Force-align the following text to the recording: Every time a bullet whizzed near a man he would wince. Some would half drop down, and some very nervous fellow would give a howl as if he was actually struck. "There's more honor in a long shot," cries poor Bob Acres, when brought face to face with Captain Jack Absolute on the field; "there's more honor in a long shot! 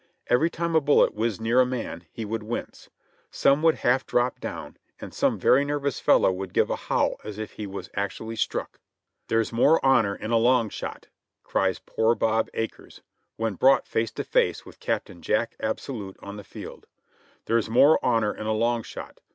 Every 0.25 0.49
time 0.49 0.73
a 0.75 0.81
bullet 0.81 1.13
whizzed 1.13 1.41
near 1.41 1.59
a 1.59 1.65
man 1.67 2.07
he 2.11 2.25
would 2.25 2.41
wince. 2.41 2.89
Some 3.29 3.61
would 3.61 3.75
half 3.75 4.03
drop 4.03 4.39
down, 4.39 4.77
and 4.99 5.13
some 5.13 5.37
very 5.37 5.63
nervous 5.63 5.99
fellow 5.99 6.31
would 6.31 6.53
give 6.55 6.71
a 6.71 6.75
howl 6.75 7.17
as 7.23 7.37
if 7.37 7.51
he 7.51 7.67
was 7.67 7.91
actually 7.93 8.35
struck. 8.35 8.79
"There's 9.27 9.53
more 9.53 9.79
honor 9.85 10.15
in 10.15 10.31
a 10.31 10.39
long 10.39 10.69
shot," 10.69 11.09
cries 11.43 11.77
poor 11.85 12.15
Bob 12.15 12.49
Acres, 12.55 13.03
when 13.35 13.53
brought 13.53 13.87
face 13.87 14.09
to 14.13 14.23
face 14.23 14.65
with 14.65 14.79
Captain 14.79 15.21
Jack 15.21 15.55
Absolute 15.59 16.17
on 16.23 16.35
the 16.35 16.43
field; 16.43 16.87
"there's 17.45 17.69
more 17.69 18.03
honor 18.03 18.33
in 18.33 18.47
a 18.47 18.53
long 18.53 18.81
shot! 18.81 19.19